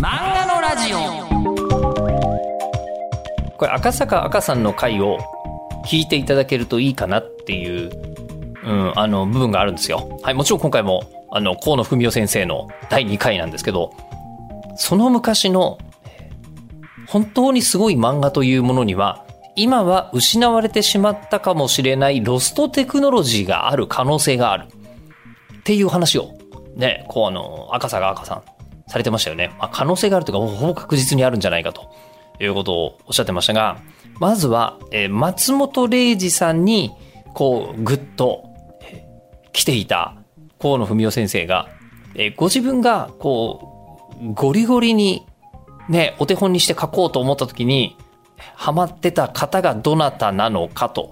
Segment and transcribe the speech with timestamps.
[0.00, 0.98] 漫画のラジオ
[3.56, 5.18] これ赤坂赤さんの回を
[5.84, 7.90] 聞いていただけるといいかなっていう、
[8.64, 10.20] うん、あの部分があるんですよ。
[10.22, 13.92] はい、もちろん今回もあの河野文夫先生の第2回なんですけど、
[14.76, 15.78] その昔の
[17.08, 19.24] 本当にすごい漫画というものには、
[19.56, 24.66] 今は失われてしまったかもしれないロストテクノロジーがある可能性がある。
[25.58, 26.38] っていう話を、
[26.76, 28.42] ね、こうあの、赤坂赤さん、
[28.88, 29.50] されてましたよね。
[29.58, 31.90] まあ、可能性があるというか、ほぼ確実にあるんじゃないかと
[32.40, 33.78] いうことをおっしゃってましたが、
[34.18, 36.92] まずは、えー松本零士さんに、
[37.34, 38.44] こう、ぐっと、
[38.82, 40.14] えー来ていた
[40.60, 41.68] 河野文夫先生が、
[42.14, 45.26] えーご自分が、こう、ゴリゴリに、
[45.88, 47.96] ね、お手本にして書こうと思った時に、
[48.54, 51.10] ハマってた方がどなたなのかと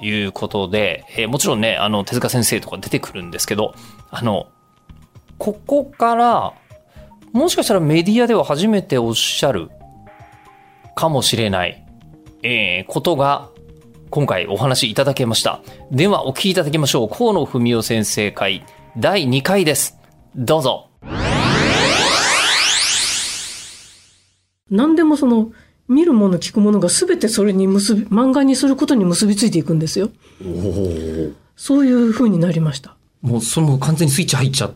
[0.00, 3.74] いうことで、えーもちろんね、あの、手塚先生とか出てくるんですけど、
[4.10, 4.48] あの、
[5.40, 6.52] ここから、
[7.32, 9.70] もしかしたらメディアでは初めておっしゃる
[10.94, 11.82] かもしれない、
[12.42, 13.48] えーことが、
[14.10, 15.62] 今回お話いただけました。
[15.90, 17.08] では、お聞きいただきましょう。
[17.08, 18.66] 河野文夫先生会
[18.98, 19.98] 第2回です。
[20.36, 20.90] どうぞ。
[24.70, 25.52] 何でもその
[25.88, 30.10] 見るもの聞くものが全てそれに結び漫画にすることに結びついていくんですよ
[31.56, 34.74] そういう風になりましたもう、その完全にスイッチ入っちゃっ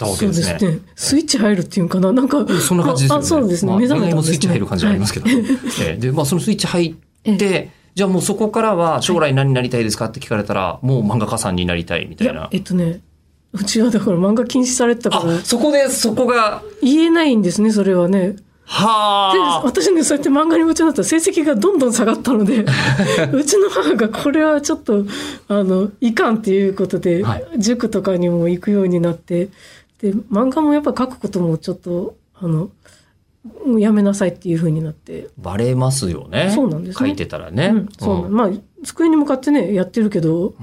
[0.00, 0.44] たわけですね。
[0.58, 0.82] そうですね。
[0.96, 2.12] スイッチ入るっていうかな？
[2.12, 3.22] なんかそんな感じですよね。
[3.22, 5.26] あそうですね、まあ目覚めたもスイッチ入る感じありますけど。
[5.28, 5.96] ええ。
[5.96, 6.96] で、まあそのスイッチ入
[7.30, 12.48] って、じゃあもうそこからは将来何になりたいですかって聞かれたら、もう漫画家さんになりたいみたいな。
[12.50, 13.00] えっとね
[13.52, 15.34] うちはだから漫画禁止されてたから。
[15.34, 18.28] あ、そこで、そこが、言えないんですねそれはね。
[18.32, 18.42] で
[18.72, 19.62] はあ。
[19.64, 22.64] 私ねそうやって漫画に夢中になったら成績がどんどん下がったので
[23.34, 25.04] うちの母がこれはちょっと
[25.48, 27.44] あのいかんっていうことで、はい。
[27.58, 29.48] 塾とかにも行くようになって
[30.00, 32.70] で漫画もやっぱ書くこともちょっとあの
[33.78, 36.52] やめなさいっていうふうになって、バレますよね。
[36.54, 37.08] そうなんですね。
[37.08, 37.66] 書いてたらね。
[37.66, 38.32] うんそうなのん。
[38.32, 38.50] まあ
[38.84, 40.54] 机に向かってねやってるけど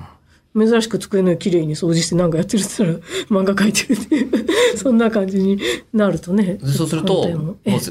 [0.58, 5.60] 珍しく机の上きれいに掃除してなんかやってるって言ったら 漫画描いてるっていう そんな感じに
[5.94, 7.28] なるとねそうすると、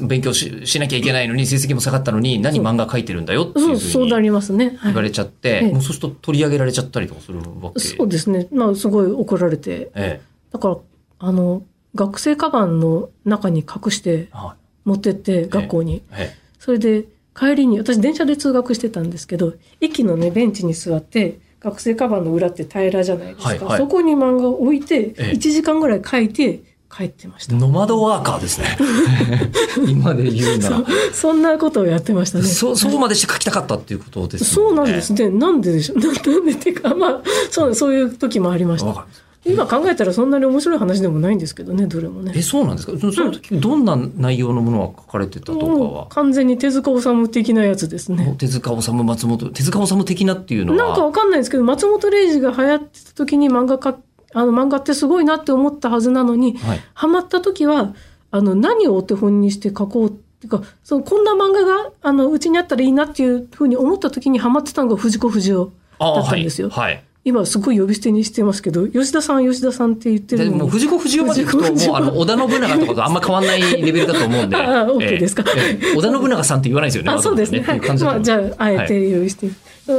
[0.03, 4.91] 勉強ししなきゃいけないのに成績も下がったのに、何漫画書いてるんだよっていそうそううなりますね、はい。
[4.91, 5.71] 言われちゃって、ええ。
[5.71, 7.79] もうそうすると取り上げられちゃったりとかするわけ。
[7.79, 8.47] そうですね。
[8.51, 9.71] まあすごい怒られて。
[9.71, 10.21] ええ。
[10.51, 10.77] だから
[11.19, 11.63] あの
[11.95, 14.55] 学生カバンの中に隠しては
[14.85, 16.01] 持ってって学校に、い。
[16.13, 16.35] え。
[16.59, 17.05] それで
[17.37, 23.77] 帰りに私電車で通学してたんですけど駅のねベンチに座って学生カバンの裏って平らじゃないですか、はいはい。
[23.77, 25.21] そこに漫画を置いてええ。
[25.33, 27.57] 1時間ぐらい書いて帰ってました、え。
[27.57, 28.77] ノマドワーカーですね。
[29.87, 30.83] 今で言うなら。
[31.13, 32.45] そんなことをやってましたね。
[32.45, 34.75] そ、そうまでして書きたかったっていうことですそう。
[34.75, 35.13] なんです。
[35.13, 35.99] ねなんででしょう。
[35.99, 39.05] な なんでっていうかまあそうそういう時もありました
[39.45, 42.99] 今考えたらそんなに面白い話でもないんですけどねどれもねえ、そうなんですか？
[42.99, 46.07] そその時、どんな内容のものが書かれてたとかは？
[46.07, 50.87] 完全に手塚治虫的なやつですね手塚治虫、松本、手塚治虫的なっていうのは？
[50.87, 53.97] なんかわかんないですけど松本零士が流行ってた時に漫画か
[54.33, 56.81] あの漫画ってすごいなって思ったはずなのに、はい。
[56.93, 57.95] ハマった時は
[58.31, 66.69] あの何をお手本にして書こうっていうかそのこんな漫画があのうちにあったらいいなっていうふうに思った時にハマってたのが藤子不二雄あだったんですよ。
[66.69, 66.93] はい。
[66.95, 74.55] はい今すごい呼び捨てにしてますけど吉田さん吉田さんって言ってでるのにもう藤子不二雄まで行くと、もうあの、織田信長とかとあんま変わんないレベルだと思うんで。
[74.55, 77.11] ああ OK ですかええ織田信長さんって言わないですよね。
[77.11, 77.59] あそうですね。
[77.63, 77.81] はい。
[77.81, 79.49] まあ、じゃあ、あえて用意して、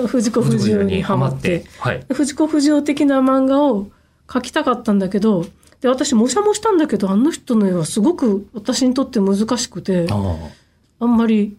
[0.07, 2.03] 藤子不二雄にハマって、はい。
[2.11, 3.89] 藤子不二雄的な漫画を
[4.27, 5.45] 描きたかったんだけど、
[5.83, 10.35] で、私、模写もしたんだけど、あの人の絵はすごく私にとって難しくて、あ
[11.01, 11.59] あんまり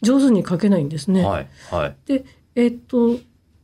[0.00, 1.24] 上手に描けないんですね。
[1.24, 1.46] あはい。
[1.70, 1.96] はい。
[2.06, 3.18] で、えっと、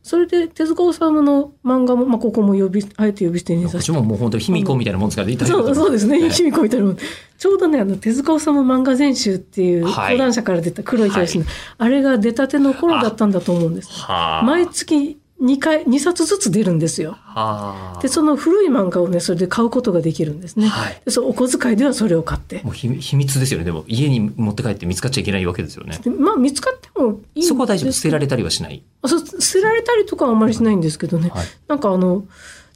[0.07, 3.91] それで手塚治虫の漫画も、まあ、ここも呼び、あえて呼び捨てにさせて。
[3.91, 6.17] ももう本当に卑弥呼みたいなもんですから、そうそうですね。
[6.21, 6.97] ええ卑弥呼みたいなもん。
[7.37, 11.45] ちょうどね、あの、手塚治虫漫画全集っていうはい講談社から出た黒い表紙の、
[11.77, 13.89] あれが出たての頃だったんだと思うんです。
[13.91, 14.43] はあ。
[14.43, 17.11] 毎月2回、2冊ずつ出るんですよ。
[17.11, 17.99] はあ。
[18.01, 20.67] で、その古い漫画をね、それで買うことができるんですね。
[20.67, 22.61] はいで、そのお小遣いではそれを買って。
[22.63, 23.65] もう秘秘密ですよね。
[23.65, 25.99] でも家に持って帰って見つかっちゃいけないわけですよね。
[26.03, 27.91] でまあ、見つかってもいいそこは大丈夫。
[27.91, 28.83] 捨てられたりはしない。
[29.01, 31.29] あそう捨てられたりとかはあんまりしないんですけどね。
[31.29, 31.45] はい。
[31.67, 32.25] なんかあの、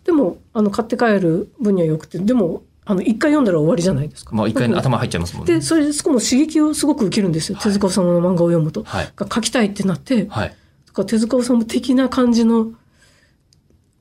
[0.06, 4.36] でも、あの、買って帰る分にはよくて、でも、あの、一回読んだら終わりじゃないですか。
[4.36, 5.54] まあ一回頭入っちゃいますもんね。
[5.56, 7.58] で、それで、そこも刺激をすごく受けるんですよ。
[7.62, 8.84] 手塚治虫の漫画を読むと。
[8.84, 9.12] はい。
[9.16, 10.56] が書きたいってなって、はい。
[10.94, 12.74] とか手塚治虫的な感じの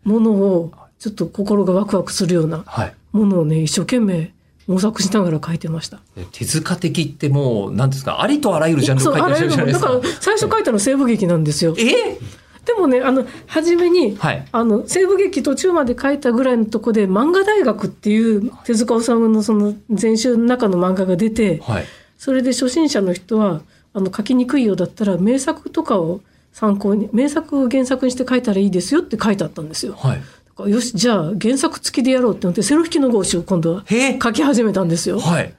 [0.04, 2.94] ものを、ちょっと心がワクワクするようなはい。
[3.12, 4.32] ものをね、一生懸命
[4.66, 6.00] 模索しながら書いてました。
[6.16, 9.86] で手塚的ってもう、なんですか、ありとあらゆるジャンルを書いてるじゃないですか。
[9.86, 11.74] から最初書いたの西部劇なんですよ。
[11.78, 12.18] え？
[12.64, 14.46] でもねあの初めに、はい。
[14.52, 21.84] あの西部劇途中まで書いたぐらいのとこで漫画大学っていう手塚治虫のその全集の中の漫画が出てはい。
[22.18, 23.62] それで初心者の人は
[23.94, 26.20] あの書きにくいようだったら名作とかを
[26.52, 29.94] 参考に名作を原作にして書いたらいいですよって書いてあったんですよ。
[29.94, 30.70] はい。
[30.70, 33.84] よしじゃあ原作付きでやろうって思ってセロ引きの号紙を今度は。
[34.22, 35.20] 書き始めたんですよ。
[35.20, 35.54] はい。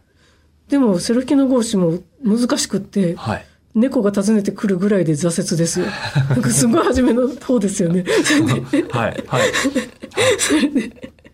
[0.69, 3.45] でもセロ引きの号紙も難しくってはい。
[3.73, 5.85] 猫が訪ねてくるぐらいで挫折ですよ。
[6.29, 8.05] なんかすごい初めの方ですよね。
[8.23, 9.23] それではい。
[9.27, 9.43] はい。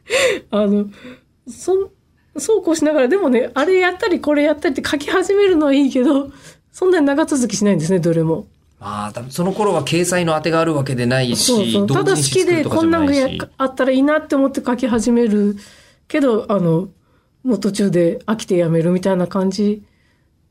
[0.51, 0.87] あの、
[1.49, 1.89] そん、
[2.37, 6.31] そうこうしながら、でもね、あれやったりこれやったりって書き始めるのはいいけど、
[6.71, 8.47] そんなに長続きしないんですね、どれも。
[8.79, 11.87] まあ、多分その頃は掲載の当てがあるわけでないし、そうそう。
[11.87, 13.27] ただ好きでこんなんがや
[13.57, 15.55] あったらいいなって思って書き始める
[16.07, 16.89] けど、あの、
[17.43, 19.83] もう途中で飽きてやめるみたいな感じ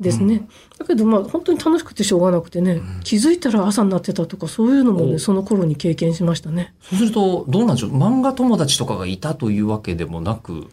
[0.01, 0.49] ですね。
[0.79, 6.75] だけどまあ本当に楽しくてしょうがなくてね、気づいたら朝になってたとかそういうのもね、おその頃に経験しましたね。
[6.81, 10.69] そうすると、どうなんでしょう漫画友達とかがいたというわけでもなく、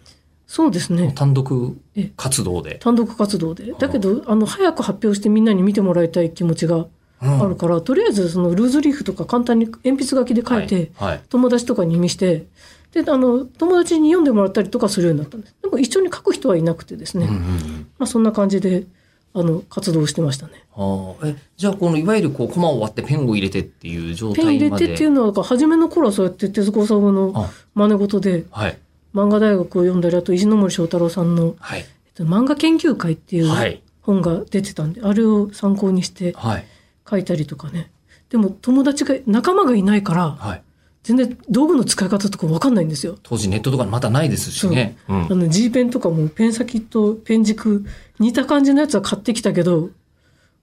[0.47, 1.13] そうですね。
[1.15, 2.79] 単独え活動で。
[2.79, 3.73] 単独活動で。
[3.73, 6.85] だけど、あの、早く発表してみんなに見てもらいたい気持ちが
[7.23, 11.09] あるから、とりあえずそのルーズリーフとか簡単に鉛筆書きで書いて、はい。
[11.11, 11.21] はい。
[11.29, 12.45] 友達とかに見して、
[12.91, 15.55] で、あの、友達に読んでもらったりとかするようになったんです。
[15.61, 17.25] でも一緒に書く人はいなくてですね。
[17.25, 17.87] うんうんうん。
[17.97, 18.85] まあそんな感じで、
[19.33, 20.53] あの、活動してましたね。
[20.75, 21.27] ああ。
[21.27, 27.49] えじゃあこのいわゆるこうコマを割ってペンを入れてっていう状ペン入れ態までてっていうのは、初めの頃はそうやって手塚治虫のあ。
[27.73, 28.77] 真似事で、はい。
[29.15, 31.79] 漫画大学を読んだり、あと石ノ森章太郎さんの、はい。
[31.79, 33.81] えっと、漫画研究会っていうはい。
[34.03, 36.65] 本が出てたんで、あれを参考にしてはい
[37.09, 37.91] 書いたりとかね。
[38.29, 40.61] でも友達が、仲間がいないから、はい
[41.03, 43.17] 全然道具の使い方とかわかんないんですよ。
[43.23, 44.97] 当時ネットとかまだないですしね。
[45.09, 47.85] うんあの G ペンとかもペン先とペン軸
[48.19, 49.89] 似た感じのやつは買ってきたけど、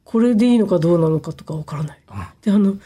[0.04, 1.98] これでいいのかどうなのかとかわからない。
[2.40, 2.76] で、あの、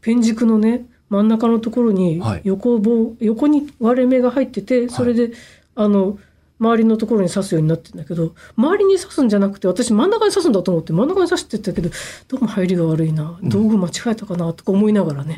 [0.00, 5.32] ペン軸のね、真ん中のところにはい横棒、横に割れ目が入ってて、それで、
[5.74, 6.18] あの、
[6.62, 11.90] 周りのところに刺すようになってんだけど、周りに刺すんじゃなくて、私真ん中に刺すんだと思って真ん中に刺してったけど、
[12.28, 15.36] どうも入りが悪いな、道具間違えたかな、とか思いながらね、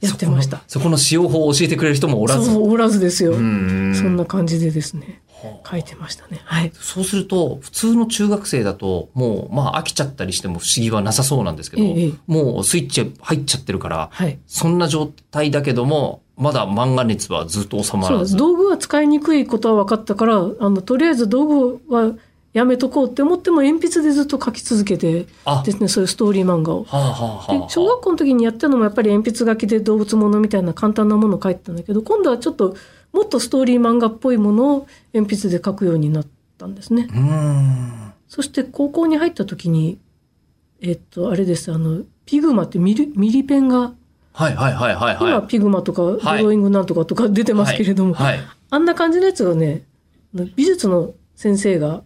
[0.00, 0.64] やってました。
[0.66, 2.50] そこの使用法を教えてくれる人もおらず。
[2.52, 3.32] そう、おらずですよ。
[3.32, 5.22] うんそんな感じでですね、
[5.70, 6.40] 書いてましたね。
[6.44, 6.72] はい。
[6.74, 14.38] そうすると、普通の中学生だと、もう、まあ飽きちゃったりしても不思議はなさそうなんですけど、ええもうスイッチ入っちゃってるから、はい。
[14.46, 18.10] そんな状態だけども、まだ漫画熱はずっと収ま。
[18.10, 18.36] らず。
[18.36, 22.14] 道具は使いにくいことは分かったから、あの、とりあえず道具は
[22.52, 26.84] やめとこうって思っても鉛筆でずっと書き続けてあですね、そういうストーリー漫画を。
[26.84, 32.76] はあ、はあはあはあ、で小学校の時にやったのもやっぱり鉛筆書きで動物ものみたいな簡単なものを書いてたんだけど、今度はちょっと
[33.12, 36.26] もっとストーリー漫画っぽいものを鉛筆で書くようになっ
[36.58, 37.08] たんですね。
[38.28, 39.98] そして高校に入った時に、
[40.80, 43.94] えっと、あれです、あの、ピグマってミリミリペンが、
[44.34, 45.30] はいはいはいはいはい。
[45.30, 48.40] 今ピグマとかドはいローイングなんとかとか出てますけれども、はい。
[48.70, 49.84] あんな感じのやつをね、
[50.56, 52.02] 美術の先生が、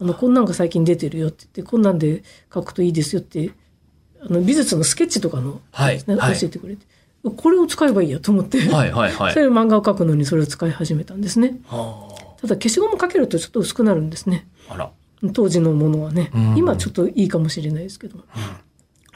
[0.00, 2.22] あの、こんなんが最近出てるよって言って、こんなんで
[2.54, 3.50] 書くといいですよって、
[4.20, 6.86] あの、美術のスケッチとかの、ねはいはい教えてくれて、
[7.36, 9.32] これを使えばいいやと思って、はいはいはい。
[9.34, 11.58] それで漫画を描くのにそれを使い始めたんですね。
[11.66, 12.08] は
[12.40, 14.46] ただ消しゴムかけるとちょっと薄くなるんですね。
[14.68, 14.90] ああら。
[15.32, 16.56] 当時のものはねうん。
[16.56, 18.18] 今ちょっといいかもしれないですけど。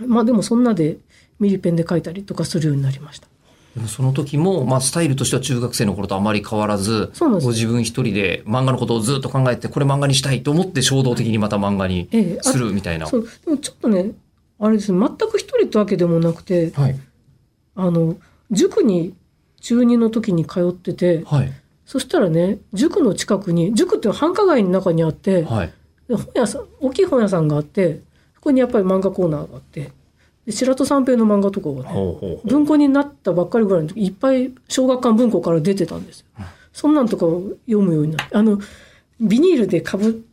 [0.06, 0.98] まあでもそんなで
[1.38, 3.28] ミリペンで書いたりとかするようになりました。
[3.88, 12.08] その時も、まあ、スタイルとしては中学生の頃とあまり変わらず、ご自分一人で漫画のことをずっと考えて、これ漫画にしたいと思って衝動的にまた漫画に
[12.40, 13.06] するみたいな。
[13.06, 13.28] そう。
[13.44, 14.12] でもちょっとね、
[14.58, 16.98] あれですね、全く一人ってわけでもなくて、はい。
[17.74, 18.16] あの、
[18.50, 19.14] 塾に
[19.60, 21.52] 中2の時に通ってて、はい。
[21.84, 25.72] そしたらね、塾の近くに、塾って繁華街の中にあって、はい。
[26.08, 28.00] で本屋さん、大きい本屋さんがあって、
[28.34, 29.90] そこにやっぱり漫画コーナーがあって、で
[30.48, 32.38] 白戸三平の漫画とかがね。
[32.44, 36.26] 文庫になったばっかりぐらいの時、いっぱい小学館文庫から出てたんですよ。
[36.72, 38.60] そんなんとかを読むようになって、あの、
[39.20, 40.24] ビニールでかぶ、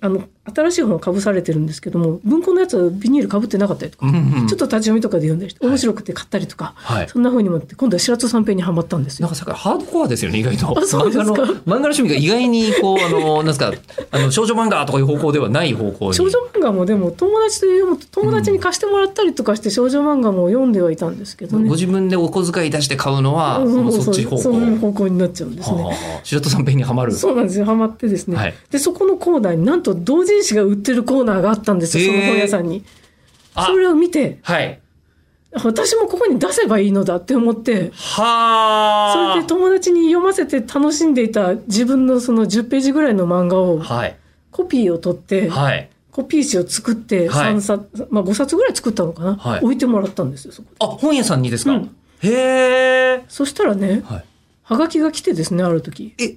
[0.00, 0.24] あの、
[0.54, 7.08] 新しい本はかぶされてるんですけども、文庫のやつはビニールかぶってなかったりとか、うんうんちょっと立ち読みとかで読んだりして、面白くて買ったりとか、はい。
[7.08, 9.26] そんな風にもって、今度は白戸三平にはまったんですよ。
[9.26, 10.78] なんかさっきハードコアですよね、意外と。
[10.78, 11.32] あそうですか？
[11.32, 13.72] 漫画の、趣味が意外に、こう、あの、なんですか、
[14.10, 16.14] あの、少女漫画とかいう方向ではない方向に。
[16.14, 21.68] 少女漫画もでも友達と読むと友達に貸してもらったりとかして少女漫画も読んではいたんですけどね。
[21.68, 24.42] ご自分でお小遣い出して買うのは、そのそっち方向。
[24.42, 25.90] そういう方向になっちゃうんですね。
[25.90, 27.12] あ白戸さんペンにはまる。
[27.12, 27.64] そうなんですよ。
[27.64, 28.36] ハマってですね。
[28.36, 32.12] はいで、そこのコーナーになんと同人誌が売ってるコーナーがあったんですよ。
[32.12, 32.84] その本屋さんに。
[33.54, 34.80] あそれを見て、はい。
[35.52, 39.32] 私もここに出せばいいのだって思って、はあ。
[39.32, 44.16] それで友達に読ませて楽しんでいた自分のその10ページぐらいの漫画をはい。
[44.50, 45.90] コピーを取って、はい。
[46.12, 53.24] コピー紙を作ってはい3冊、まあ5冊ぐらい作ったのかな、はい置いてもらったんですよ、そこであ、本屋さんにですか、うんへえ。
[53.28, 54.24] そしたらね、はい。
[54.62, 56.14] はがきが来てですね、ある時。
[56.18, 56.36] え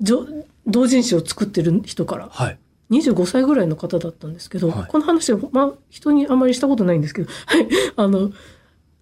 [0.00, 0.26] じょ
[0.66, 2.28] 同人誌を作ってる人から。
[2.30, 2.58] はい。
[2.90, 7.68] 25歳ぐらいの方だったんですけど、はいこの話は、まあ、人にあまりしたことないんですけど、はい。
[7.96, 8.30] あの、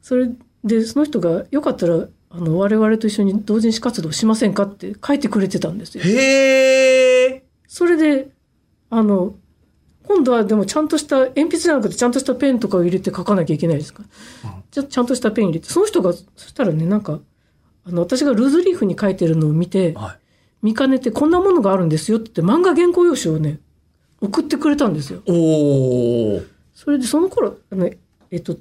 [0.03, 0.29] それ
[0.65, 6.05] で、その人が、よかったら、あの、我々と一緒に同人誌活動しませんかって書いてくれてたんですよ。
[6.05, 7.45] へえ。
[7.69, 8.31] それで、
[8.91, 9.37] あの、
[10.05, 14.03] 今度はでもちゃんとした、鉛筆じゃなくてちゃんとしたペンとかを入れて書かなきゃいけないですか
[14.43, 14.63] ら。
[14.71, 17.21] じゃあちゃんとしたペン入れて、その人が、そしたらね、なんか、
[17.85, 20.19] あの、私がルーズリーフに書いてるのを見て、はい。
[20.63, 23.61] 見かねてこんなものがあるんですよって漫画原稿用紙をね、
[24.21, 25.23] 送ってくれたんですよ。
[25.27, 26.43] おお。
[26.75, 27.91] それでその頃、あの、
[28.31, 28.57] えっと、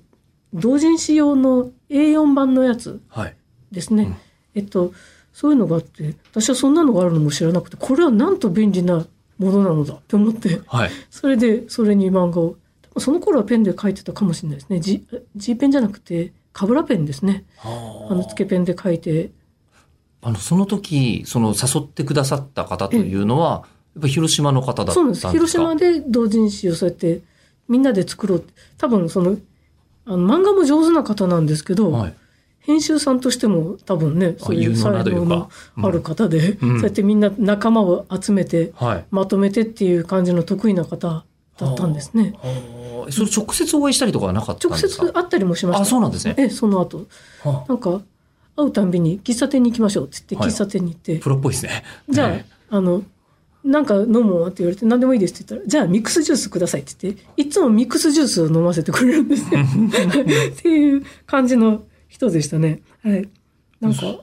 [0.53, 3.35] 同人誌用の A4 版のやつはい。
[3.71, 4.17] ですね。
[4.53, 4.93] えっと、
[5.33, 9.05] そういうのがあって、私はそんなのがあるのも知らなくて、これはなんと便利な
[9.37, 10.89] ものなのだって思って、はい。
[11.09, 12.55] それでそれに漫画を、
[12.97, 14.79] その頃はペンで書いてたかもしれないですね。
[14.79, 17.43] G, G ペンじゃなくて、カブラペンですね。
[17.61, 19.31] ああの、つけペンで書いて、
[20.21, 23.69] あの、その時、その誘ってくださった方というのは、や
[23.99, 25.27] っぱ広島の方だったそうなんです。
[25.27, 27.21] んですか広島で同人誌をそうやって
[27.67, 28.53] みんなで作ろうって。
[28.77, 29.37] 多分その、
[30.05, 32.13] あの漫画も上手な方なんですけど、はい。
[32.59, 35.49] 編集さんとしても多分ね、そういう才能の
[35.83, 39.05] ある方で、うんそうやってみんな仲間を集めて、はい。
[39.11, 41.23] まとめてっていう感じの得意な方
[41.59, 42.33] だったんですね。
[43.11, 45.05] それ直接お会いしたりとかはなかったん直ですか？
[45.05, 45.81] 接会ったりもしました。
[45.83, 46.33] あ、そうなんですね。
[46.37, 47.05] ええ、その後。
[47.43, 48.01] はなんか、
[48.57, 51.83] 会うたんびに喫茶店に行きましょうって言って、はい喫茶店に行って、プロっぽいですね。
[52.09, 53.03] じゃあ、ねあの、
[53.65, 59.59] なんか飲もうって言われて、何でもいいですって言ったら、じゃあミックスジュースくださいって言って、いつもミックスジュースを飲ませてくれるんですよ。
[59.59, 62.81] っていう感じの人でしたね。
[63.03, 63.27] はい。
[63.81, 64.19] なんか、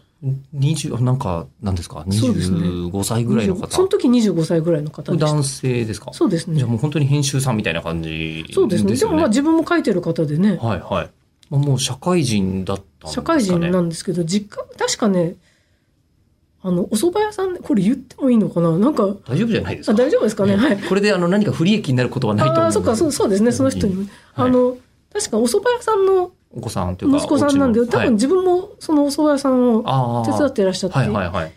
[0.56, 2.04] 20、なんか、なんですか？
[2.10, 3.66] そうですね ?25 歳ぐらいの方。
[3.68, 5.12] その時25歳ぐらいの方。
[5.16, 6.12] 男性ですか？
[6.12, 6.68] そうですねじゃあ。
[6.70, 8.94] もう本当に編集さんみたいな感じそうですね。
[8.94, 11.10] でもまあ自分も書いてる方でね、はいはい。
[11.50, 13.12] まあもう社会人だったんですかね。
[13.12, 15.34] 社会人なんですけど、実家、確かね、
[16.64, 18.70] あの、お蕎麦屋さんで、これ言ってもいいのかな？
[18.78, 20.56] なんか、大丈夫じゃないですあか大丈夫ですかね？
[20.56, 20.78] はい。
[20.78, 22.64] これであの何か不利益になることはないと思う。
[22.64, 24.08] ああ、そっか、そうそうですね、その人にも。
[24.34, 24.76] あの、
[25.12, 27.18] 確かお蕎麦屋さんのお子さんというか。
[27.18, 30.24] 息子さんなんで、多分自分もそのお蕎麦屋さんを。
[30.24, 31.52] 手伝っていらっしゃってはいはいはい。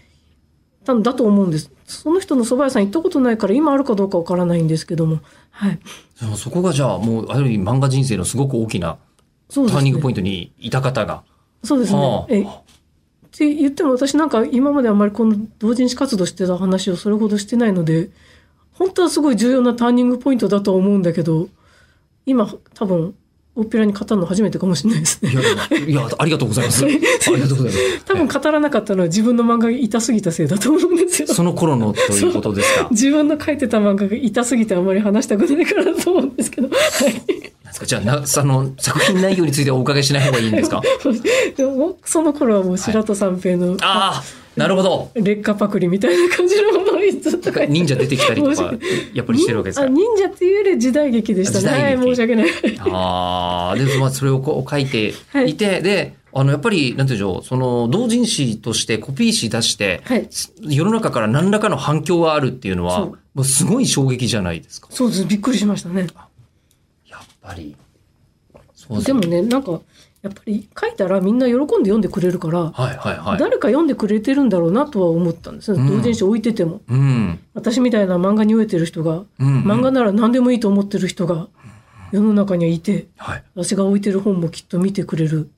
[0.83, 1.71] たんだと思うんです。
[1.85, 5.19] その人の蕎麦屋さん行ったことないから今あるかどうかわからないんですけども。
[5.51, 5.79] はい。
[6.35, 8.97] そこがじゃあもう、ある意味漫画人生のすごく大きな。
[9.53, 11.23] ターニングポイントにいた方が。
[11.63, 12.64] そうですね。
[13.35, 18.09] って言っても私なんか今まであんまりこの同人誌活動してた話をそれほどしてないので、
[18.71, 21.49] 本当はすごい重要なターニングポイントだとは思うんだけど、
[22.25, 23.13] 今多分
[23.55, 25.35] 大っぴらに語るの初めてかもしれないですねい。
[25.35, 25.41] や、
[25.85, 26.83] いや、ありがとうございます。
[26.85, 28.05] ありがとうございます。
[28.05, 31.27] 多分語らなかったのは自分の漫画が痛すぎたせいだと思うんですよ。
[31.27, 32.87] その頃のということですか。
[32.91, 36.69] 自分の書いてた漫画が痛すぎてあんまり話したくないからだと思うんですけど。
[36.69, 37.54] はい。
[37.79, 37.85] なんですか？
[37.85, 40.81] じゃあな、その作品内容についてはお伺いしない方がいいんですか？
[41.57, 44.23] でもその頃はもう白戸三平のああ、
[44.55, 45.11] なるほど。
[45.15, 46.85] 劣化パクリみたいな感じのものを
[47.21, 48.73] ずっと忍者出てきたりとか、
[49.13, 49.85] やっぱりしてるわけですか？
[49.85, 51.83] あ忍者っていうより時代劇でしたね。
[51.83, 52.47] はい、申し訳ない。
[52.81, 55.13] ああ、で、まあ、それをこう書いて
[55.45, 60.27] いて、で、あの、やっぱり、なんていうんでしょう、その、同人誌としてコピー誌出して、はい。
[60.61, 64.87] 世の中から何らかの反響があるっていうのは、もうすごい衝撃じゃないですか。
[64.91, 65.25] そうです。
[65.25, 66.07] びっくりしましたね。
[67.45, 67.75] ぱり。
[68.73, 69.79] そうでもね、なんか、
[70.21, 73.37] やっぱり書いたらみんな喜んで読んでくれるから、はいはいはい。
[73.37, 75.77] 誰か読んでくれてるんだろうなとは思ったんですよ。
[75.77, 76.81] うん同人誌置いてても。
[76.87, 77.39] うん。
[77.53, 81.47] 私みたいな漫画に飢えてる人が、うん、漫画なら何でもいいと思ってる人が
[82.11, 83.43] 世の中にはいて、はい。
[83.53, 85.51] 私が置いてる本もきっと見てくれる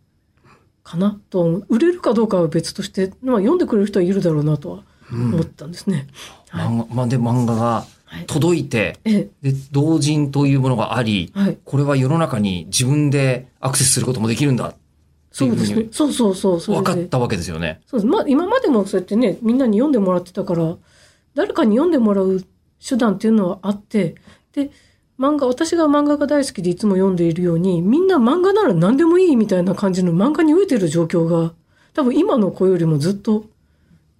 [0.84, 1.66] かなとは思う。
[1.70, 6.08] 売れるかどうかは別として、まあ、読んでくれる人はいるだろうなとは思ったんですね。
[6.50, 11.58] はい漫画、まあ、で、漫画がはい届いて、えで、同人というものがあり、え、はい。
[11.64, 14.74] これは世の中に自分でアクセスすることもできるんだ。
[15.32, 15.88] そうですね。
[15.92, 16.60] そうそうそう。
[16.60, 17.82] それで分かったわけですよね。
[17.86, 18.08] そうです。
[18.08, 20.78] まあ、今までもそうやってね、みんなに読んでもらってたから、
[21.36, 22.44] 誰かに読んでもらう
[22.84, 24.16] 手段っていうのはあって、
[24.54, 24.72] で、
[25.20, 31.54] 漫画、私が漫画が大好きでいつも読んでいるように、みんな漫画なら何でもいいみたいな感じの漫画に飢えてる状況が、
[31.94, 33.46] 多分今の子よりもずっと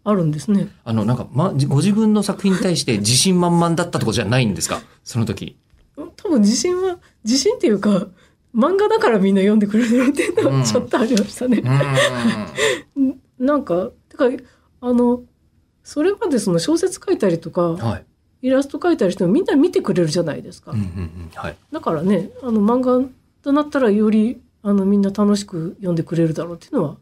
[0.10, 0.70] あるんですね。
[0.86, 4.82] あの、なんか、ま、ご自分の作品に対して自信満々だったとかじゃないんですか？
[5.04, 5.58] その時。
[6.16, 8.08] 多分自信は、自信っていうか、
[8.56, 11.62] 漫画だからみんな読んでくれるっていうのうんはちょっとありましたね。
[12.96, 13.20] うん。
[13.46, 14.26] なんか、てか、
[14.82, 15.24] あの、
[15.84, 18.06] それまでその小説書いたりとか、はい。
[18.44, 20.72] イラスト描いたりしてもみんな見てくれるじゃないですか。
[20.72, 21.30] うんうんうん。
[21.34, 21.58] はい。
[21.72, 23.06] だからね、あの漫画
[23.42, 26.98] となったらよりあのみんな楽しく読んでくれるだろうっていうのは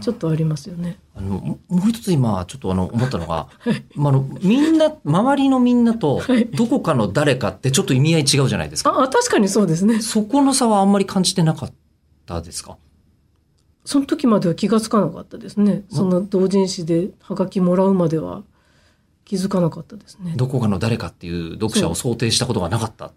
[0.00, 0.98] ちょっとありますよね。
[1.14, 3.48] あの、ももう一つ今、ちょっとあの、思ったのが、
[3.96, 8.90] まあ、あの、みんな、周りのみんなとはい、どこかの誰かってちょっと意味合い違うじゃないですか。
[8.90, 10.00] ああ確かにそうですね。
[10.00, 11.72] そこの差はあんまり感じてなかっ
[12.26, 12.76] たですか？
[13.84, 15.84] その時までは気がつかなかったですね。
[15.90, 18.42] その同人誌でハガキもらうまでは
[19.24, 20.34] 気づかなかったですね。
[20.36, 23.12] どこかの誰かっていう読者を想定したことがなかった。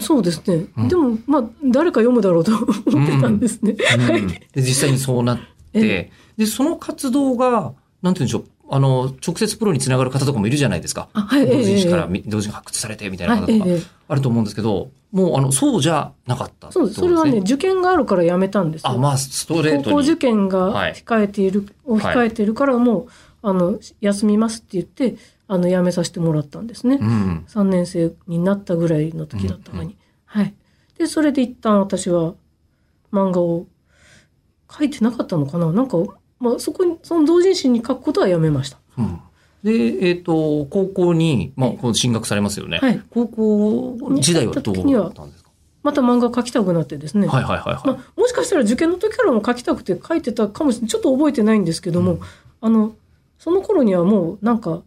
[0.00, 0.66] そうですね。
[0.76, 2.52] うん、でも、まあ、誰か読むだろうと
[2.92, 3.72] 思ってたんですね。
[4.52, 5.38] で実際にそうなっ
[5.72, 8.44] て、で、その活動が、なんて言うんでしょう。
[8.70, 11.08] あの、直接プロにつながる方とかもいるじゃないですか。
[11.14, 13.64] はい、同人誌から、えー、同人発掘されてみたいな方とか、
[14.08, 17.00] あると思うんですけど、もう、あの、そうじゃなかったそうです。
[17.00, 18.90] それはね、受験があるからやめたんですよ。
[18.90, 23.08] あ、まあ、ストレート高校受験が控えている、はい、を控えているから、もう、
[23.42, 25.16] あの、休みますって言って、
[25.48, 26.98] あの、辞めさせてもらったんですね。
[27.00, 29.84] うん、3年生になったぐらいの時だったのに。
[29.84, 30.54] うんうん、はい。
[30.98, 32.34] で、それで一旦私は
[33.12, 33.66] 漫画を
[34.70, 35.96] 書いてなかったのかななんか、
[36.38, 38.78] まあ、そこに、その同人誌に書くことはやめました。
[38.98, 39.20] うん、
[39.62, 39.72] で、
[40.08, 42.78] えっ、ー、と、高校に、まあ、この進学されますよね。
[42.78, 43.02] はい。
[43.10, 45.48] 高校時代はどうだったんですか？
[45.82, 47.26] また漫画書きたくなってですね。
[47.26, 50.90] はいはいはい、はい、まあ、もしかしたら受験の時からも書きたくて書いてたかもしれない。
[50.90, 52.20] ちょっと覚えてないんですけども、うん、
[52.60, 52.94] あの、
[53.38, 54.82] その頃にはもうなんか、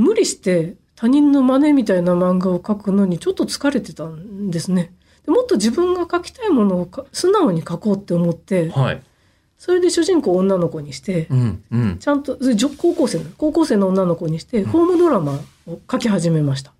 [0.00, 4.92] 無理して他人の真似みたいな漫画を描くのにちょっと疲れてたんですね。
[5.24, 9.02] でもっと自分が描きたいものを素直に描こうって思って、はい、
[9.58, 12.38] それで主人公を女の子にして、うんうん、ちゃんと
[12.78, 16.72] 高校生の高校生の女の子にして、ホームドラマを書き始めました。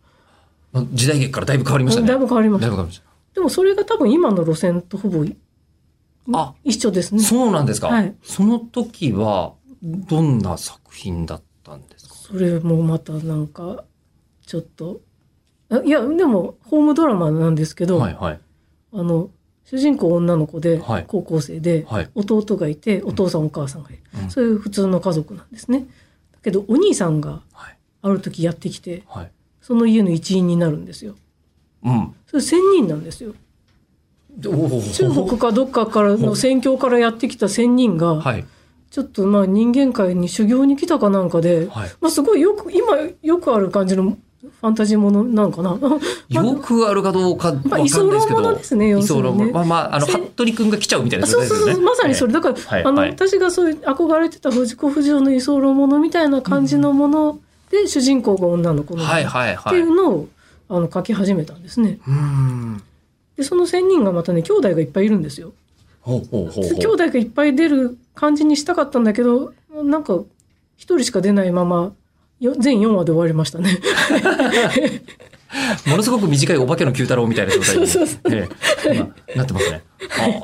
[0.92, 2.06] 時代劇からだいぶ変わりましたね。
[2.08, 3.02] だいぶ変わりました。
[3.34, 5.24] でもそれが多分今の路線とほぼ
[6.32, 7.22] あ一緒ですね。
[7.22, 7.88] そうなんですか。
[7.88, 11.99] はい、その時はどんな作品だったんですか？
[12.30, 13.84] それもまたなんか
[14.46, 15.00] ちょっと。
[15.84, 18.40] いやでもホームドラマなんですけど、はいはい、
[18.92, 19.30] あの
[19.64, 25.86] 主人公女の子で、はい、高校生で、はい、弟がいてお父さん、うん、お母さんがいる、うん、そういう普通の家族なんですね。
[26.32, 27.42] だけどお兄さんが
[28.02, 31.14] ある時やってきて、はい、その家の一員になるんですよ。
[31.84, 33.34] うん、それ仙人なんですよ。
[34.40, 34.50] 中
[35.10, 38.44] 国かどっかからの宣教からやってきた仙人が、はい、
[38.90, 45.78] ちょっとまあ人間界に修行に来たかなんかで、はい、まあすごいよく今よくある感じのファンタジーものなのかな？
[46.28, 48.06] よくあるかどうかわかんないですけど。
[48.08, 49.52] まあ、居候ものですね、要するに、ね。
[49.52, 52.32] まあまあ、あの、服部くんが来ちゃうみたいな、ね、そうそうそう、まさにそれ。
[52.32, 57.38] だから、はい、あの、はい、私がそういう憧れてた藤子不二雄の居候ものみたいな感じのもの
[57.70, 60.28] で、うん、主人公が女の子の、はいはいはい、っていうのを
[60.70, 61.98] あの書き始めたんですね。
[62.08, 62.82] うん
[63.36, 65.52] で、その仙人がまたね、兄弟がいっぱいいるんですよ。
[66.02, 70.20] ほうほうほうほう兄弟がいっぱい出る感じにしたかったんだけど、なんか、
[70.76, 71.92] 一人しか出ないまま、
[72.40, 73.78] 全4話で終わりましたね。
[75.86, 77.86] ものすごく短いお化けの九太郎みたいな状態に、
[78.30, 78.48] え
[78.86, 79.82] え、今なってますね。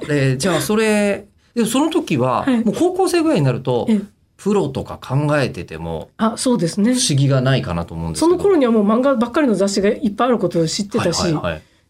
[0.02, 4.00] あでじゃあそれ、でその時は、はいもう高校生ぐらいになるとええ、
[4.36, 7.06] プロとか考えててもあ、そうですね不。
[7.08, 8.32] 思議がないかなと思うんですけど。
[8.32, 11.34] その頃にはもう漫画ばっかりの雑誌がいっぱいあることを知ってたし。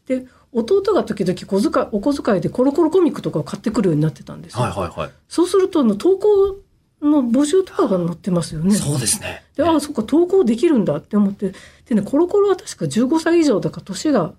[0.07, 4.63] で、弟が時々小遣い、お小遣いでコロコロコミックとかを買ってくるようになってたんですよ。
[4.63, 5.11] はいはいはい。
[5.29, 6.57] そうすると、投稿
[7.03, 8.75] の募集とかが載ってますよね。
[8.75, 9.45] そうですね。
[9.57, 11.53] で、あ、そっか、投稿できるんだって思って。
[11.87, 14.33] でね、コロコロは確か15歳以上だか、年が、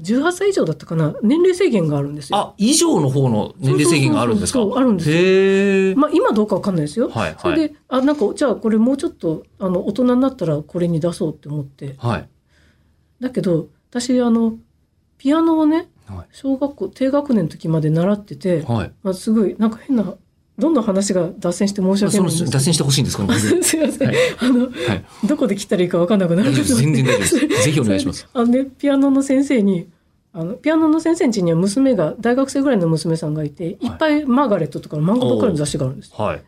[0.00, 2.36] 18歳以上だったかな、年齢制限があるんですよ。
[2.38, 4.58] あ、以上の方の年齢制限があるんですか？
[4.60, 5.94] そうあるんですよへえ。
[5.94, 7.08] まあ、今どうかわかんないですよ。
[7.08, 11.94] はいそれで、あ、なんか、じゃあこれもうちょっと、あの、大人になったらこれに出そうって思って。
[11.98, 12.28] はい。
[13.20, 14.54] だけど、私、あの、
[15.22, 16.26] ピアノをね、はい。
[16.32, 18.92] 小学校、低学年の時まで習ってて、はい。
[19.04, 20.16] まあ、すごい、なんか変な、
[20.58, 22.50] どんどん話が脱線して申し訳ない。
[22.50, 24.08] 脱線してほしいんですか、ね、すいません。
[24.08, 25.04] はいあの、はい。
[25.24, 26.50] どこで切ったらいいか分かんなくなる。
[26.50, 27.38] 全然大丈夫です。
[27.66, 28.26] ぜひお願いします。
[28.32, 29.86] あのね、ピアノの先生に、
[30.32, 36.12] あの、ピアノの先生家には娘が、大学生ぐらいの娘さんがいて、いっぱいマーガレットとか漫画ばっかりの雑誌があるんです。
[36.18, 36.42] はい。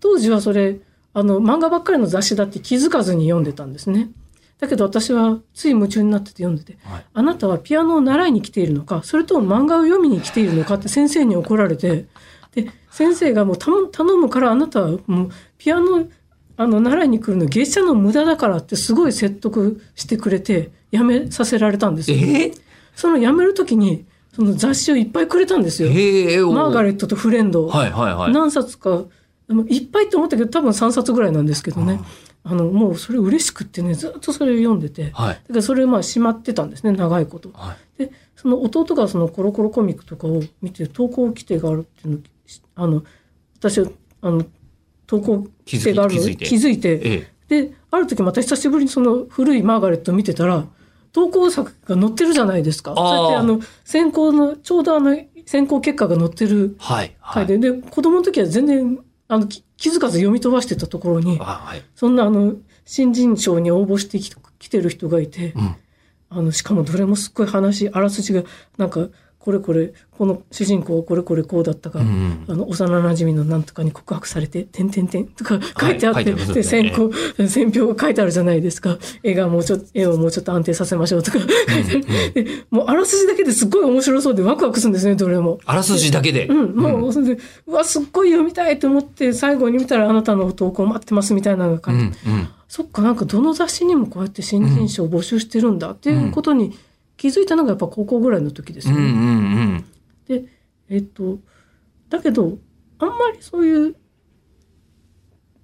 [0.00, 0.80] 当時はそれ、
[1.14, 4.10] あの、漫画ばっかりの雑誌だって気づかずに読んでたんですね。
[4.58, 12.06] だけど私はつい夢中になってて読んでて、はいあなたはピアノを習いに来ているのか、それとも漫画を読みに来ているのかって先生に怒られて、
[12.54, 16.08] で、先生がもう頼むからあなたはもうピアノ、
[16.56, 22.18] あの、習いに来るの月謝の無駄だからってすごい説得してくれて、やめさせられたんですよ。
[22.18, 22.52] え
[22.96, 26.50] その辞めるときに、その雑誌をいっぱいくれたんですー、よ。
[26.52, 27.68] マーガレッットとフレンドを。
[27.68, 28.32] はいはいはい。
[28.32, 29.04] 何冊か、
[29.68, 32.00] いっぱいって思ったけど、多分3冊ぐらいなんですけどね。
[32.50, 35.10] あの、もうそれ嬉しくってね、ずっとそれを読んでて。
[35.12, 35.34] はい。
[35.34, 37.50] だからそれまあしまってたんですね、長いこと。
[37.52, 38.06] はい。
[38.06, 42.20] で、その弟がそのコロコロコミックとかを見て、投稿規定があるっていうの
[42.76, 43.04] あの、
[43.58, 43.90] 私は、
[44.22, 44.46] あの、
[45.06, 50.66] 投稿規定があるのに気づいて気づいて、えで、ある時また久しぶりにその古いマーガレットを見てたら、
[51.12, 52.94] 投稿作が載ってるじゃないですか。
[52.94, 56.82] そうやってあの、選考の、ちょうどあの、選考結果が載ってるえ。
[56.82, 57.16] はい。
[57.20, 57.46] はい。
[57.46, 61.84] 回で、で、子供の時は全然、あの、き気づかず読み飛ばしてたところに、あはい。
[61.94, 65.76] そんなあの、新人賞に応募してききてる人がいて、うん。
[66.30, 68.42] あの、しかもどれもすっごい話、あらすじが、
[68.76, 69.08] なんか、
[69.48, 76.54] これこれこの主人公はこれこれこうだったが、うんあの幼馴染のなんとかに告白されて「てんてんてん」とか書いてあって、はい書いてありますね。
[76.56, 77.10] で選考
[77.48, 78.98] 選評が書いてあるじゃないですか。
[79.22, 81.38] 絵がもうちょっと絵をもうちょっと安定させましょうとか。
[81.38, 82.04] 書いてある、
[82.44, 85.60] でもうあらすじだけですっごい面白そうでワクワクするんですねどれも。
[85.64, 86.46] あらすじだけで。
[86.46, 92.48] うん、もう、それで、うわ、すっごい読みたいと思って、最後に見たらあなたの投稿待ってますみたいなのが書いて、うんうん。
[92.68, 96.76] そっか、なんかどの雑誌にもこうやって新人賞を募集してるんだっていうことに
[97.18, 99.02] 気づいたのがやっぱ高校ぐらいの時ですよね。
[99.02, 99.20] うんうんう
[99.74, 99.84] ん。
[100.26, 100.44] で、
[100.88, 101.38] えっと、
[102.08, 102.58] だけど、
[102.98, 103.96] あんまりそういう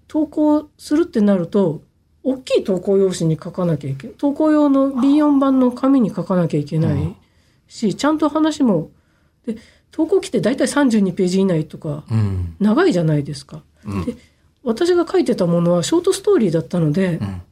[0.09, 1.83] 投稿するってなると、
[2.23, 4.17] 大きい投稿用紙に書かなきゃいけない。
[4.17, 7.17] 投稿用の B4 版の紙に書かなきゃいけない
[7.69, 8.90] し、ちゃんと話も、
[9.47, 9.57] で、
[9.93, 13.62] 投稿来て大体32ページ以内とか、うん長いじゃないですか。
[13.87, 14.17] うんで
[14.64, 17.43] 私が書いてたものはショートストーリーだったので、うん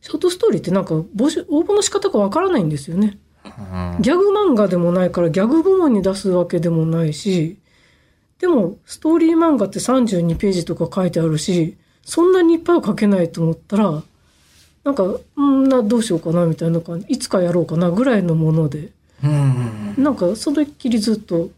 [0.00, 3.18] ショートストーリーってなんか募集応募の仕方がわからないんですよね。
[3.44, 7.58] うんギャグ漫画でもないからギャグ部門に出すわけでもないし、
[8.38, 14.02] でもストーリー漫画って32ページとか書いてあるし、そんなにいっぱいは書けないと思ったら、
[14.84, 15.04] なんか、
[15.36, 18.90] うんな、どうしようかなみたいな感じ、いつかやろうかなぐらいのもので、
[19.22, 21.50] うんなんかそれっきりずっと、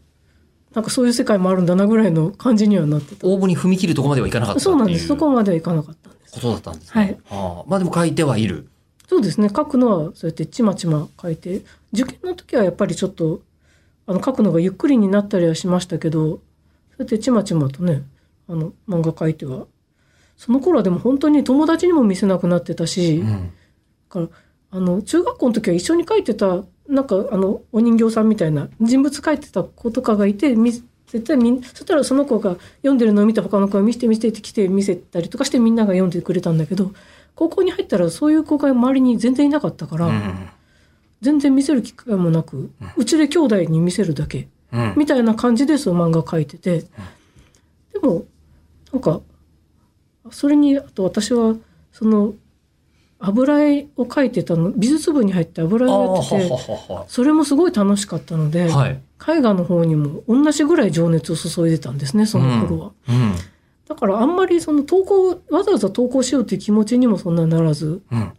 [0.73, 3.25] なんかそういう世界もあるんだなぐらいの感じにはなってた。
[3.27, 5.07] 応募に踏み切るとこまではいかなかったそうなんです。
[5.07, 6.02] そこまではいかなかった。
[6.33, 7.07] ことだったんですはい。
[7.07, 7.19] ね。
[7.29, 7.69] ああ。
[7.69, 8.67] まあでも書いてはいる。
[9.07, 9.49] そうですね。
[9.55, 11.61] 書くのはそうやってちまちま書いて。
[11.93, 13.41] 受験の時はやっぱりちょっと
[14.07, 16.39] あの書くのがゆっくりになったりはしましたけどそう
[16.99, 18.01] やってちまちまとね
[18.49, 19.67] あの漫画書いては。
[20.35, 23.51] その頃はでも本当に友達にも見せなくなってたし、だうん。
[24.09, 24.27] から
[24.71, 30.71] あの中学校の時は一緒に書いてたなんかあのお人形さんみたいな人物書いてた子とかがいてみ
[31.13, 36.91] 絶対みんそしたらその子が読んでるのを見て他の子が見せて見せてって来て見せたりとかしてみんなが読んでくれたんだけど
[37.35, 40.49] 高校に入ったらそういう子が周りに全然いなかったから、うん。
[41.21, 44.93] 全然見せる機会もなくうちで兄弟に見せるだけうん。
[44.97, 46.79] みたいな感じでその漫画描いてて
[47.93, 48.25] でも
[48.91, 49.21] なんか
[50.31, 51.55] それにあと私は
[51.91, 52.33] その
[53.25, 56.49] 油絵を描いてたの美術部に入って油絵をやってて
[57.07, 59.01] それもすごい楽しかったので、ははい。
[59.25, 62.91] 絵画の方にも同じぐらい情熱を注いでたんですねその頃は。
[63.07, 63.35] うん
[63.87, 68.23] だからあんまりその投稿わざわざ投稿しようという気持ちにもそんなならずうん。
[68.27, 68.31] っ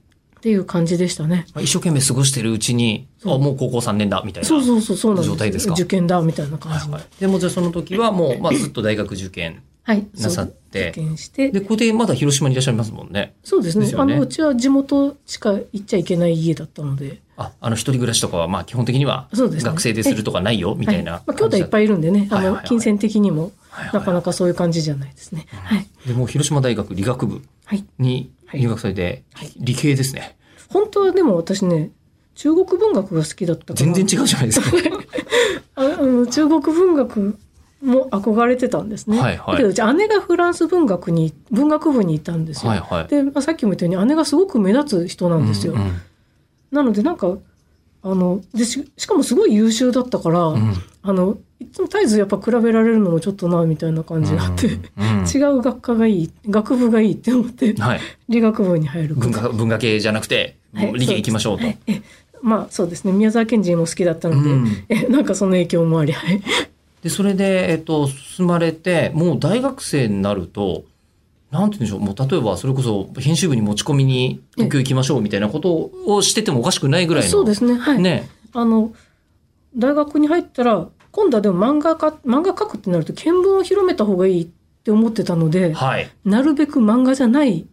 [0.44, 1.46] ていう感じでしたね。
[1.54, 4.48] まあ一生懸命過ごしてるうちに、あもう高校3年だみたいな。
[4.48, 6.92] そうそうそうそうなんです状態ですか受験だみたいな感じに。
[6.92, 7.20] はいはい。
[7.20, 9.62] でもじゃあその時はもう、まあずっと大学受験。
[9.84, 10.92] はい、なさって。
[11.36, 13.34] で、ここでまだ広島にいらっしゃいますもんね。
[13.44, 13.84] そうですね。
[13.84, 14.14] ですよね。
[14.14, 17.20] あのうちは地元しか行っちゃいけない家だったので。
[17.36, 19.70] あ、あの一人暮らしとかはまあ基本的にはそうですね。
[19.70, 21.22] 学生でするとかないよみたいなはい。
[21.26, 25.46] まあ、兄弟いっぱいいるんでねあはいはいはいの金銭的にもはいはいなかなかそういう感じじゃないですね。
[25.50, 29.24] はい、でもう広島大学理学部はい、に入学されて、
[29.56, 30.36] 理系ですね。
[30.68, 31.90] 本当はでも私ね
[32.34, 33.76] 中国文学が好きだったから。
[33.76, 34.70] 全然違うじゃないですか。
[35.76, 37.38] ああの中国文学
[37.84, 39.20] も憧れてたんですね。
[39.20, 42.70] はいはいだけどうち姉がフランス文学に文学部にいたんですよ。
[42.70, 43.08] はいはい。
[43.08, 45.74] で、まあ、さっきも言ったように姉がすごく目立つ人なんですよ。
[45.74, 46.00] うんうん
[46.72, 47.38] なのでなんか
[48.02, 58.00] あのでししかもすごい優秀だったから、うんあのいつも絶えずやっぱ比べられるのもちょっとなみたいな感じがあって、うん違う学科がいい学部がいいって思ってはい。
[58.28, 61.64] 理学部に入る文化、文化系じゃなくて、はい理系行きましょうと。
[61.64, 62.02] はいえ
[62.42, 66.42] まあそうですね宮沢賢治も好きだったので、うんえなんかその影響もありはい
[67.04, 70.84] で、それで、えっと、進まれて、もう大学生になると、
[71.50, 77.30] なんて言うんでしょう、もう例えばそれこそ編集部に持ち込みに東京行きましょうみたいなことをしててもおかしくないぐらいの。
[77.30, 78.28] そうですねはい、ね。
[78.52, 78.92] あの
[79.76, 84.48] 大学に入ったら今度はでも漫画家漫画描くってなると見聞を広めた方がいいっ
[84.82, 86.10] て思ってたのではい。
[86.24, 87.66] なるべく漫画じゃない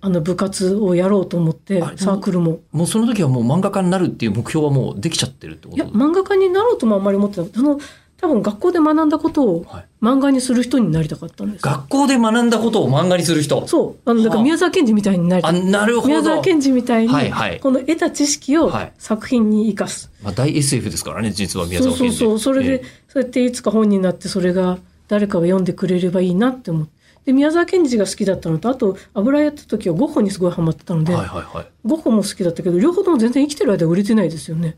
[0.00, 2.60] あの部活をやろうと思ってサークルも。
[2.72, 5.76] もうその時はもう漫画家になるっていう目標はもうできちゃってるってこと？
[5.76, 7.78] いや漫画家になろうともあんまり思ってなくてその
[8.22, 9.84] 多分学校で学んだことをはい。
[10.00, 11.70] 漫画にする人になりたかったんですよ。
[11.72, 13.66] 学校で学んだことを漫画にする人？
[13.66, 14.10] そう。
[14.10, 16.08] あのだから宮沢賢治みたいになりたあ、いなるほど。
[16.08, 17.60] 宮沢賢治みたいにはいはい。
[17.60, 18.92] この得た知識をはい。
[18.96, 22.24] 作品に生かす、まあ、大 SF ですからね、実は宮そうそう沢賢治。
[22.24, 22.84] そうそれで、ええ。
[23.08, 26.92] そうやっていつか本になってそれが誰かが読んでくれればいいなって思って
[27.26, 31.66] で宮沢賢治が好きだったのとあと油絵やった時はゴッホにすごいハマってたので、はいはいはい。
[31.84, 34.76] ゴッホも好きだったけど両方とも全然生きてる間売れてないですよね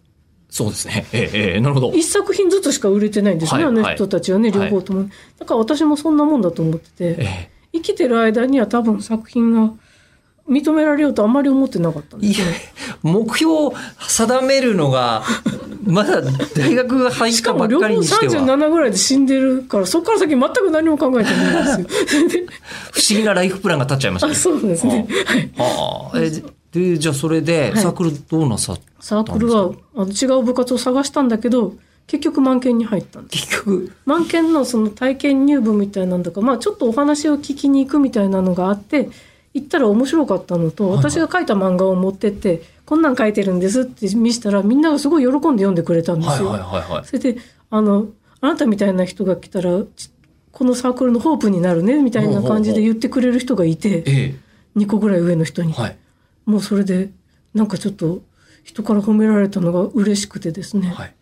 [0.55, 1.05] そうですね。
[1.13, 1.93] ええええなるほど。
[1.93, 5.09] 一作品ずつしか売れてないんですね、はいあの人たちはね両方とも、
[5.41, 9.75] だから私もそんなもんだと思ってて、ええ生きてる間には多分作品が
[10.49, 12.55] 認められようとあんまり思ってなかったんでいやすね。、
[13.03, 15.25] 目標を定めるのが、
[15.85, 16.23] まだ
[16.57, 22.29] 大学入っしたかも両方ばっかりにしては、37ぐらいで死んでるからそこから先全く何も考えてないんですよ。
[22.29, 22.47] で
[22.93, 24.37] 不思議なライフプランが立っちゃいましたあね。
[24.37, 25.07] そうですね。
[25.27, 26.19] はいはあ。
[26.21, 26.31] え
[26.75, 27.83] で、じゃあそれではい。
[27.83, 31.75] サークルどうなさっサークルはあの違う部活を探したんだけど
[32.07, 33.47] 結局満研に入ったんです。
[33.47, 33.93] 結局？
[34.05, 39.09] 満研のその体験入部みたいなんだか、まあ、ちょっとお話を聞きに行くみたいなのがあって
[39.55, 41.11] 行ったら面白かったのと、はいはい。
[41.11, 46.49] 私が書いた漫画を持ってってこんなん書いてるんですって見せたらみんながすごい喜んで読んでくれたんですよ。
[46.49, 47.05] はいはいはいはい。
[47.05, 47.37] それで
[47.71, 48.09] あの
[48.41, 50.11] あなたみたいな人が来たらち
[50.53, 54.35] このサークルのホープになるねみたいな感じで言ってくれる人がいてえ
[54.77, 55.97] 2個ぐらい上の人に、えはい
[56.47, 57.11] もうそれで
[57.55, 58.23] なんかちょっと
[58.63, 61.15] 人から褒められたのが嬉しくてですね、はい。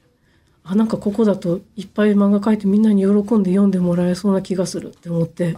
[0.64, 5.56] あなんかここだといっぱい漫画描いてみんなに喜んで読んでもらえそうな気がするって思って、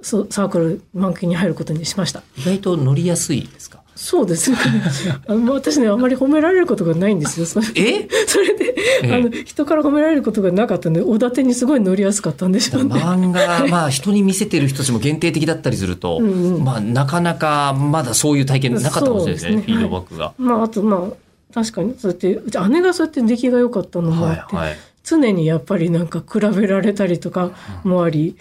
[0.00, 2.22] そうサークル満期に入ることにしました。
[2.36, 3.82] 意外と乗りやすいですか？
[3.96, 4.50] そうです。
[4.50, 4.56] ね
[5.26, 7.46] あの私ねあんまり褒められることがないんですよ。
[7.46, 8.08] それえ？
[8.28, 9.14] それで、ええ。
[9.14, 12.94] あの人から褒められることがなかったのでおだてにすごい乗りやすかったんでしょうね。
[12.94, 16.64] 漫画、まあ人に見せてる人たちも限定的だったりすると、うんうん。
[16.64, 20.32] まあなかなかまだそういう体験なかったかもしれないですね、フィードバックが。
[20.38, 24.78] まああとまあ確かにそうやってうち姉がそうやって出来が良かったのもあって、はいはい。
[25.04, 27.52] 常にやっぱりなんか比べられたりとか
[27.84, 28.36] もあり、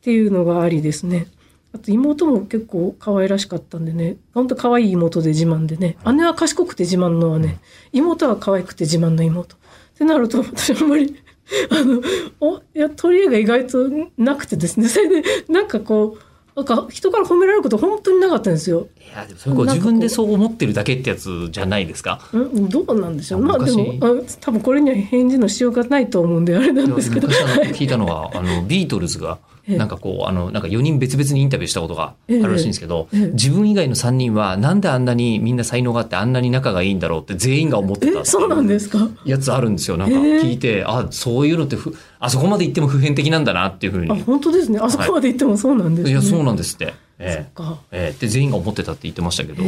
[0.00, 1.26] ていうのがありですね
[1.74, 4.16] あと妹も結構可愛らしかったんでね。
[4.34, 5.96] 本当可愛い妹で自慢でね。
[6.14, 7.58] 姉は賢くて自慢の姉。
[7.92, 9.56] 妹は可愛くて自慢の妹。
[9.56, 9.58] っ
[9.98, 11.16] てなると私あんまり
[11.70, 12.00] あの
[12.40, 14.88] おいや取り柄が意外となくてですね。
[14.88, 16.28] それでなんかこう
[16.58, 18.88] なんか人から褒められること本当になかったんですよ。
[18.98, 22.20] いや、でもそれ自分でそう思ってるだけってやつじゃないですか。
[22.32, 23.42] うんどうなんでしょう。
[23.42, 27.28] まあで昔もあ多分これには返事のしようがないと思うんであれなんですけど。
[27.28, 39.08] 昔聞いたのは、あの、ビートルズが、ええなんかこう、あの、なんか4人別々にインタビューしたことがあるらしいんですけど、自分以外の3人はなんであんなにみんな才能があってあんなに仲がいいんだろうって全員が思ってたそうなんですか？
[39.24, 39.96] やつあるんですよ。
[39.96, 40.40] なんかええ。
[40.40, 44.22] 聞いて、あ、そういうのってふ、あそこまで言っても普遍的なんだなっていうふうあに。
[44.22, 44.78] 本当ですね。
[44.80, 46.10] あそこまで行ってもそうなんですね。
[46.10, 46.94] いや、そうなんですって。
[47.20, 47.62] ええ。
[47.92, 48.20] ええ。
[48.20, 49.62] で、全員が思ってたって言ってましたけど、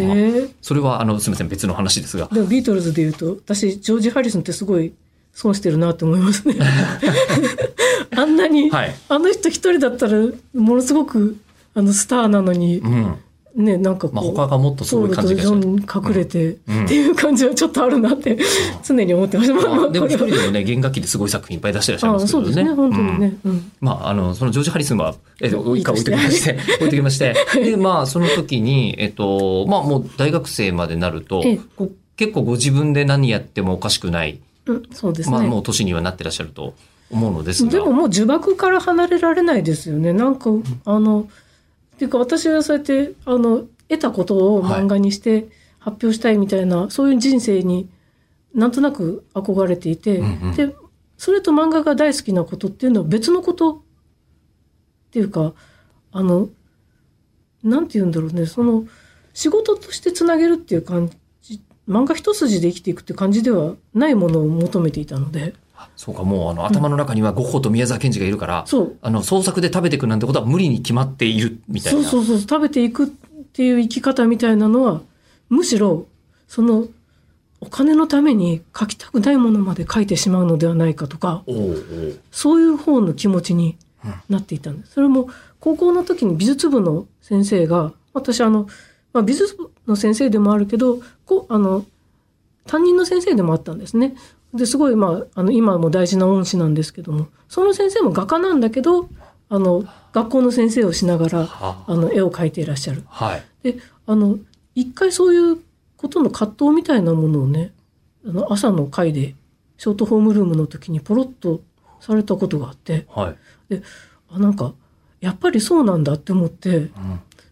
[0.63, 2.29] それは、あの、すみません、別の話ですが。
[2.33, 4.93] でもビートルズで言うと私ジョージ・ハリソンってすごい
[5.33, 6.57] 損してるなって思いますね。
[8.17, 8.95] あんなに、はい。
[9.09, 10.19] あの人一人だったら
[10.55, 11.37] ものすごく
[11.75, 13.15] あのスターなのにうん。
[13.57, 16.85] ねなんかこう、まあ、他がもっとすごい感じが隠れて、うん。
[16.85, 18.39] っていう感じはちょっとあるなって
[18.85, 19.55] 常に思ってました。
[19.55, 22.45] まあ、でも一人でもね、弦楽器ですごい作品いっぱい出してらっしゃいあますけどね。
[22.47, 22.75] そうですね。
[22.75, 23.37] 本当にうんね。
[23.45, 23.73] うん。
[23.81, 34.41] まあ、あの、そのジョージ・ハリスンは、えっと、一回置いときまして、 置いときまして、で、まあ、その時に、えっと、まあ、もう大学生までなるとええ、こ結構ご自分で何やってもおかしくない、うん、
[34.93, 35.37] そうですね。
[35.37, 36.75] まあ、もう年にはなってらっしゃると
[37.11, 37.71] 思うのですが。
[37.71, 40.13] でももう呪縛から離れられないですよね。
[40.13, 40.51] なんか、
[40.85, 41.29] あの、
[41.95, 47.89] っていうか私はそうやって、あの、得たことを漫画にして発表したいみたいな、そういう人生に
[48.55, 50.75] なんとなく憧れていて、うんうんで、
[51.19, 53.81] それと漫画が大好きなことっていうのは別のことっ
[55.11, 55.53] ていうか、
[56.13, 56.49] あの、
[57.63, 58.87] なんて言うんだろうね、その、
[59.35, 61.17] 仕事としてつなげるっていう感じ、
[61.91, 65.55] 漫画一筋で生きていくって感じではないものを求めていたので、
[65.97, 72.03] そうか、もう、あの、頭の中にはゴッホと宮沢賢治がいるから、そう、あの、創作で食べていくなんてことは無理に決まっている、みたいな。
[72.03, 73.09] そうそうそう食べていくっ
[73.53, 75.01] ていう生き方みたいなのは
[75.49, 76.07] むしろ
[76.49, 76.87] その
[77.61, 81.43] お金のために書きたくないものまで書いてしまうのではないかとか
[82.31, 83.77] そういう方の気持ちに
[84.29, 84.93] なっていたんです。
[84.93, 88.67] それも高校の時に美術部の先生が私あの、
[89.13, 91.85] まあ、美術部の先生でもあるけどこあの
[92.67, 94.15] 担任の先生でもあったんですね。
[94.55, 99.09] ですごい、まあ、あの今も大事な恩師なんですけどもその先生も画家なんだけど
[99.49, 103.05] あの学校の先生をしながらはあの絵を描いていらっしゃる。
[103.09, 103.45] はい。
[103.63, 104.39] であの
[104.75, 105.59] 一回そういう
[105.97, 107.73] ことの葛藤みたいなものをね
[108.27, 109.35] あの朝の会で
[109.77, 111.61] ショートホームルームの時にポロッと
[112.01, 113.31] されたことがあっては
[113.71, 113.83] い。
[114.31, 114.73] あなんか
[115.21, 116.91] やっぱりそうなんだって思ってうん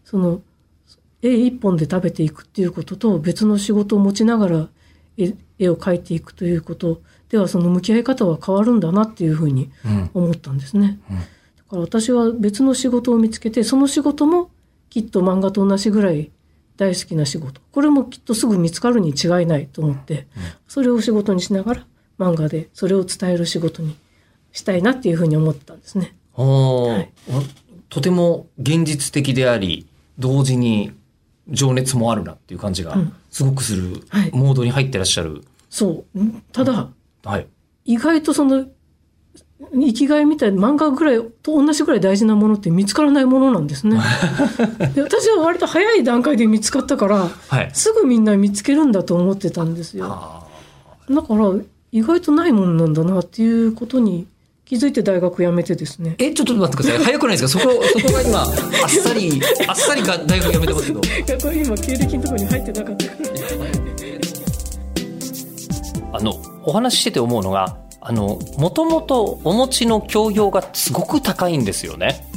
[0.05, 0.41] その
[1.21, 4.67] 絵一本で食べていくっていうことと別の仕事を持ちながら
[5.17, 10.09] 絵絵を描いていくということではその向き合い方は変わるんだなっていうふうにうん。
[10.13, 10.99] 思ったんですね。
[11.09, 11.17] うん。
[11.17, 14.49] だから私は別の仕事を見つけてその仕事も
[14.89, 16.31] きっと漫画と同じぐらい
[16.77, 17.61] 大好きな仕事。
[17.71, 20.27] これもきっとすぐ見つかるに違いないと思って
[20.67, 21.85] それを仕事にしながら
[22.17, 23.95] 漫画でそれを伝える仕事に
[24.51, 26.15] したいなっていうふうに思ったんですね。
[26.33, 27.11] はい。
[27.89, 30.91] とても現実的であり、同時に
[31.51, 35.43] 情熱もあるなっていう感じがうんすごくするはいモードに入ってらっしゃる。
[35.69, 36.89] そううんただ
[37.23, 37.47] はい。
[37.85, 38.67] 意外とその
[39.73, 43.99] 生きがいみたいな漫画ぐらいと同じぐらい大事なものって見つからないものなんですね。
[44.95, 47.69] で私は割と早い段階で見つかったからはい。
[47.73, 50.05] すぐみんな見つけるんだと思ってたんですよ。
[50.09, 50.43] あ
[51.09, 51.53] だから
[51.91, 54.27] 意外とないもんなんだなっていうことに
[54.69, 56.13] 気づいて大学辞めてですね。
[56.19, 57.03] ーえ、ちょっと待ってください。
[57.05, 57.63] 早くないですか？
[57.63, 58.47] そこ、 そこが今、あっ
[58.89, 61.01] さり、あっさりが大学辞めてますけど。
[61.01, 63.13] いやこれ今経歴のところに入ってなかったか
[66.11, 66.17] ら。
[66.19, 72.27] あの、お話ししてて思うのが、あの、もともとお持ちの教養がすごく高いんですよね。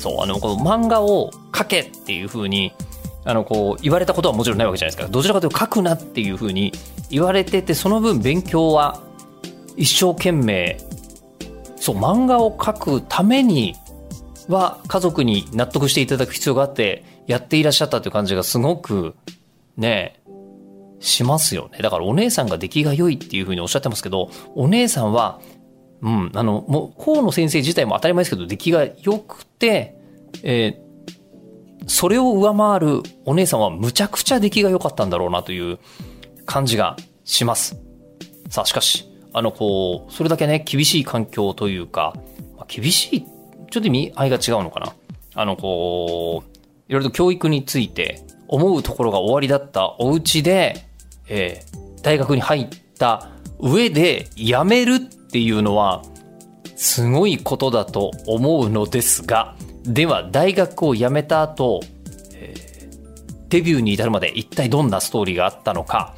[0.00, 2.72] そう、あの、この漫画を書けっていう風に、
[3.24, 5.12] あの、こう、言われたことはもちろんないわけじゃないですか。
[5.12, 6.72] どちらかというと書くなっていう風に
[7.08, 9.00] 言われてて、その分勉強は
[9.76, 10.80] 一生懸命、
[11.86, 13.76] そう、漫画を描くために
[14.48, 19.14] は家族に納得していただく必要があって、やっていらっしゃったという感じがすごく、
[19.76, 20.20] ね、
[20.98, 21.78] しますよね。
[21.82, 25.40] だからお姉さんが出来が良いっていうふうにおっしゃってますけど、お姉さんは、
[26.02, 29.96] うん、あの、もう、河野先生自体も当たり前ですけど、出来が良くて、
[30.42, 35.78] えー、それを上回るお姉さんはむちゃくちゃ出来が良かったんだろうなという
[36.46, 37.80] 感じがします。
[38.50, 42.14] さあ、しかし、あの、こう、それだけね、厳しい環境というか、
[42.68, 43.26] 厳しい、
[43.70, 44.92] ちょっと意味合いが違うのかな？
[45.34, 46.58] あの、こう、
[46.88, 50.86] いろいろと教育について思うところが終わりだったお家で、
[51.28, 56.02] えー、大学に入った上で辞めるっていうのは、
[56.76, 61.80] すごいことだと思うのですが、では大学を辞めた後、
[62.34, 66.14] えー、デビューに至るまで一体どんなストーリーがあったのか、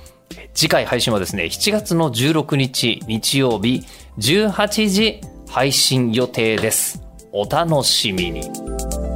[0.55, 3.85] 次回配信はですね、7月の16日日曜日
[4.19, 7.03] 18時配信予定です。
[7.33, 9.08] お楽しみに。